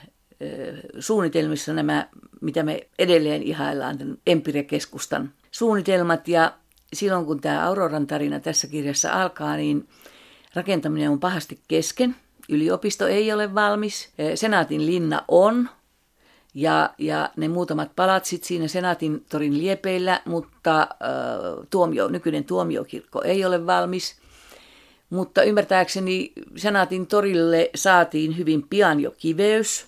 [0.98, 2.08] suunnitelmissa nämä,
[2.40, 6.28] mitä me edelleen ihaillaan, Empire-keskustan suunnitelmat.
[6.28, 6.52] Ja
[6.92, 9.88] silloin kun tämä Auroran tarina tässä kirjassa alkaa, niin
[10.54, 12.16] rakentaminen on pahasti kesken.
[12.48, 14.08] Yliopisto ei ole valmis.
[14.35, 15.68] Senaatin linna on,
[16.54, 20.88] ja, ja ne muutamat palatsit siinä Senaatin torin liepeillä, mutta äh,
[21.70, 24.16] tuomio, nykyinen tuomiokirkko ei ole valmis.
[25.10, 29.86] Mutta ymmärtääkseni Senaatin torille saatiin hyvin pian jo kiveys.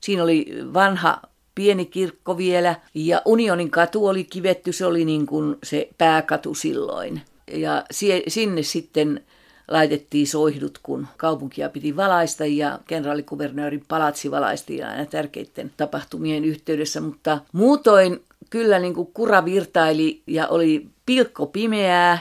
[0.00, 1.22] Siinä oli vanha
[1.54, 7.22] pieni kirkko vielä ja Unionin katu oli kivetty, se oli niin kuin se pääkatu silloin.
[7.52, 9.24] Ja sie, sinne sitten
[9.68, 17.38] laitettiin soihdut, kun kaupunkia piti valaista ja kenraalikuvernöörin palatsi valaisti aina tärkeiden tapahtumien yhteydessä, mutta
[17.52, 22.18] muutoin kyllä niin kuin kura virtaili ja oli pilkko pimeää.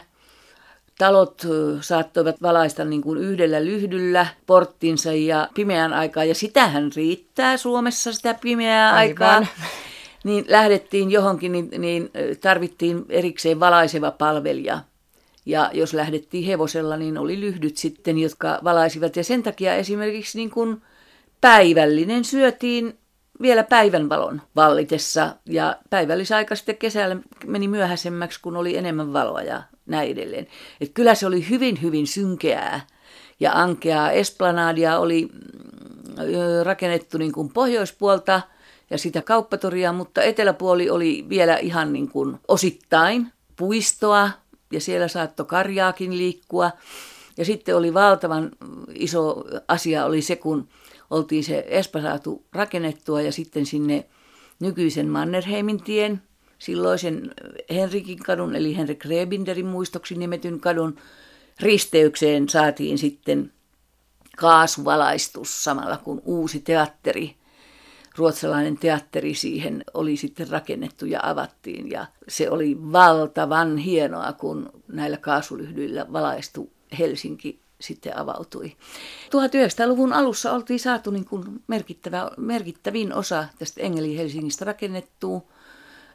[0.97, 1.41] Talot
[1.81, 8.33] saattoivat valaista niin kuin yhdellä lyhdyllä porttinsa ja pimeän aikaa, ja sitähän riittää Suomessa sitä
[8.33, 9.27] pimeää Aivan.
[9.27, 9.45] aikaa.
[10.23, 14.79] Niin lähdettiin johonkin, niin, niin tarvittiin erikseen valaiseva palvelija.
[15.45, 19.15] Ja jos lähdettiin hevosella, niin oli lyhdyt sitten, jotka valaisivat.
[19.15, 20.81] Ja sen takia esimerkiksi niin kuin
[21.41, 22.97] päivällinen syötiin
[23.41, 25.35] vielä päivänvalon vallitessa.
[25.45, 30.47] Ja päivällisaika sitten kesällä meni myöhäisemmäksi, kun oli enemmän valoa ja näin edelleen.
[30.81, 32.87] Et kyllä se oli hyvin, hyvin synkeää
[33.39, 34.11] ja ankeaa.
[34.11, 36.23] Esplanadia oli mm,
[36.63, 38.41] rakennettu niin kuin pohjoispuolta
[38.89, 44.31] ja sitä kauppatoria, mutta eteläpuoli oli vielä ihan niin kuin osittain puistoa,
[44.75, 46.71] ja siellä saattoi karjaakin liikkua.
[47.37, 48.51] Ja sitten oli valtavan
[48.93, 50.67] iso asia oli se, kun
[51.09, 54.05] oltiin se Espa saatu rakennettua ja sitten sinne
[54.59, 56.21] nykyisen Mannerheimin tien,
[56.59, 57.31] silloisen
[57.69, 60.95] Henrikin kadun eli Henrik Rebinderin muistoksi nimetyn kadun
[61.59, 63.51] risteykseen saatiin sitten
[64.37, 67.35] kaasuvalaistus samalla kuin uusi teatteri
[68.17, 71.91] ruotsalainen teatteri siihen oli sitten rakennettu ja avattiin.
[71.91, 78.75] Ja se oli valtavan hienoa, kun näillä kaasulyhdyillä valaistu Helsinki sitten avautui.
[79.25, 85.41] 1900-luvun alussa oltiin saatu niin kuin merkittävä, merkittävin osa tästä Engeli Helsingistä rakennettua.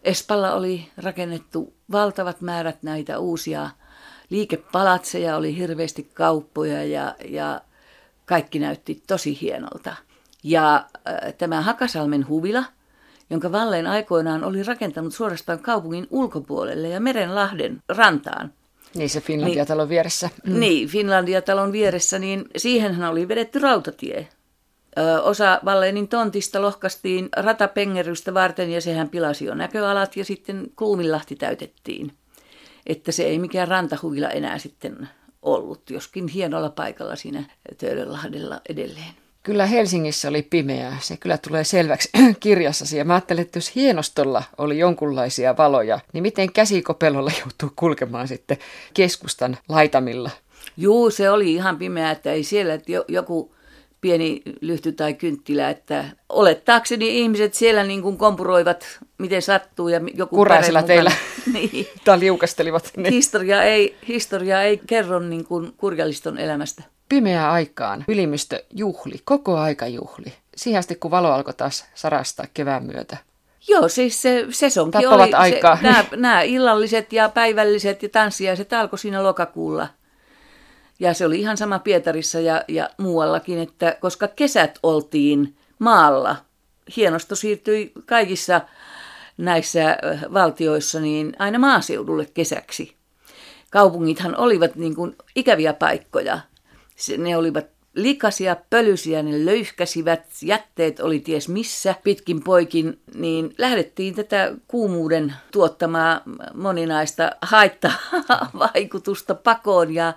[0.03, 3.71] Espalla oli rakennettu valtavat määrät näitä uusia
[4.31, 7.61] liikepalatseja, oli hirveästi kauppoja ja, ja
[8.27, 9.97] kaikki näytti tosi hienolta.
[10.45, 12.65] Ja äh, tämä Hakasalmen huvila,
[13.31, 18.53] jonka Valleen aikoinaan oli rakentanut suorastaan kaupungin ulkopuolelle ja Merenlahden rantaan.
[18.95, 20.31] Niin se Finlandia-talon vieressä.
[20.47, 20.61] Mm.
[20.61, 24.29] Niin, Finlandia-talon vieressä, niin siihenhän oli vedetty rautatie.
[24.99, 31.37] Ö, osa Valleenin tontista lohkastiin ratapengerystä varten ja sehän pilasi jo näköalat ja sitten Kluumilahti
[31.37, 32.13] täytettiin.
[32.87, 35.09] Että se ei mikään rantahuvila enää sitten
[35.43, 37.45] ollut, joskin hienolla paikalla siinä
[37.79, 39.15] Töölönlahdella edelleen.
[39.43, 40.97] Kyllä Helsingissä oli pimeää.
[41.01, 42.09] Se kyllä tulee selväksi
[42.41, 42.97] kirjassasi.
[42.97, 48.59] Ja mä ajattelin, että jos hienostolla oli jonkunlaisia valoja, niin miten käsikopelolla joutuu kulkemaan sitten
[48.95, 50.31] keskustan laitamilla?
[50.77, 53.55] Juu, se oli ihan pimeää, että ei siellä että joku
[54.01, 58.87] pieni lyhty tai kynttilä, että olettaakseni ihmiset siellä niin kuin kompuroivat,
[59.19, 61.13] miten sattuu ja joku Kuraisilla teillä
[61.53, 61.87] niin.
[62.05, 62.91] tai liukastelivat.
[62.97, 63.13] Niin.
[63.13, 69.87] Historia, ei, historia ei kerro niin kuin kurjalliston elämästä pimeään aikaan ylimystö juhli, koko aika
[69.87, 70.33] juhli.
[70.57, 73.17] Siihen asti, kun valo alkoi taas sarastaa kevään myötä.
[73.69, 75.77] Joo, siis se sesonki Tappavat oli, aikaa.
[75.83, 79.89] se, nämä, nämä illalliset ja päivälliset ja tanssiaiset alkoi siinä lokakuulla.
[81.01, 86.37] Ja se oli ihan sama Pietarissa ja, ja muuallakin, että koska kesät oltiin maalla,
[86.97, 88.61] hienosto siirtyi kaikissa
[89.39, 89.97] näissä
[90.35, 92.97] valtioissa niin aina maaseudulle kesäksi.
[93.71, 96.41] Kaupungithan olivat niin kuin ikäviä paikkoja.
[97.19, 104.55] Ne olivat likaisia, pölysiä, ne löyhkäsivät, jätteet oli ties missä pitkin poikin, niin lähdettiin tätä
[104.69, 106.23] kuumuuden tuottamaa
[106.55, 110.13] moninaista haittavaikutusta pakoon ja,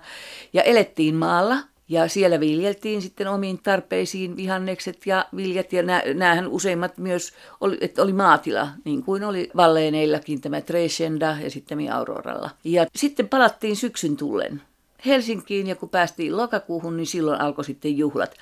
[0.52, 1.56] ja elettiin maalla.
[1.88, 5.82] Ja siellä viljeltiin sitten omiin tarpeisiin vihannekset ja viljat, ja
[6.14, 11.92] näähän useimmat myös oli, että oli maatila, niin kuin oli Valleeneillakin tämä Tresenda ja sitten
[11.92, 12.50] Auroralla.
[12.64, 14.62] Ja sitten palattiin syksyn tullen
[15.06, 18.34] Helsinkiin ja kun päästiin lokakuuhun, niin silloin alkoi sitten juhlat.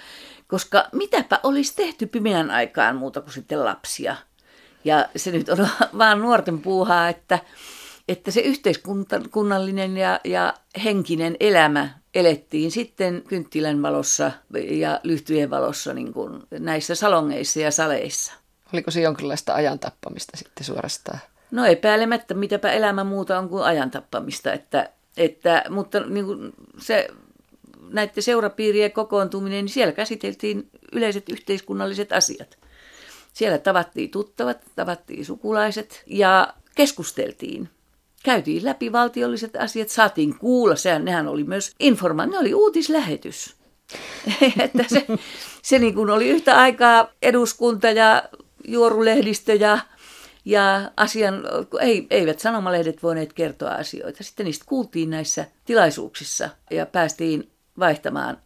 [0.47, 4.17] Koska mitäpä olisi tehty pimeän aikaan muuta kuin sitten lapsia.
[4.85, 7.39] Ja se nyt on vaan nuorten puuhaa, että,
[8.09, 10.55] että se yhteiskunnallinen ja, ja
[10.85, 14.33] henkinen elämä elettiin sitten kynttilän valossa
[14.71, 18.33] ja lyhtyjen valossa niin kuin näissä salongeissa ja saleissa.
[18.73, 21.19] Oliko se jonkinlaista ajan tappamista sitten suorastaan?
[21.51, 27.09] No epäilemättä, mitäpä elämä muuta on kuin ajan tappamista, että että, mutta niin kuin se,
[27.91, 32.59] näiden seurapiirien kokoontuminen, niin siellä käsiteltiin yleiset yhteiskunnalliset asiat.
[33.33, 37.69] Siellä tavattiin tuttavat, tavattiin sukulaiset ja keskusteltiin.
[38.25, 43.57] Käytiin läpi valtiolliset asiat, saatiin kuulla, sehän nehän oli myös informa, ne oli uutislähetys.
[44.65, 45.07] että se,
[45.63, 48.23] se niin kuin oli yhtä aikaa eduskunta ja
[48.69, 49.79] juorulehdistö ja
[50.45, 51.43] ja asian,
[51.81, 54.25] ei, eivät sanomalehdet voineet kertoa asioita.
[54.25, 58.39] Sitten niistä kuultiin näissä tilaisuuksissa ja päästiin vaihtamaan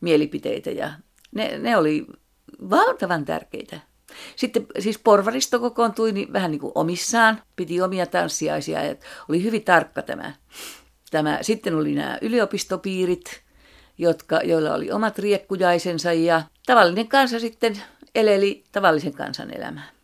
[0.00, 0.92] mielipiteitä ja
[1.32, 2.06] ne, ne oli
[2.70, 3.80] valtavan tärkeitä.
[4.36, 8.94] Sitten siis porvaristo kokoontui niin vähän niin kuin omissaan, piti omia tanssiaisia ja
[9.28, 10.32] oli hyvin tarkka tämä.
[11.10, 11.38] tämä.
[11.42, 13.42] Sitten oli nämä yliopistopiirit,
[13.98, 17.82] jotka, joilla oli omat riekkujaisensa ja tavallinen kansa sitten
[18.14, 19.95] eleli tavallisen kansan elämää.